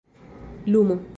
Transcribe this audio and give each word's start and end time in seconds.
lumo 0.65 1.03